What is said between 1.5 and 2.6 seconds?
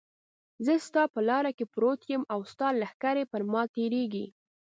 کې پروت یم او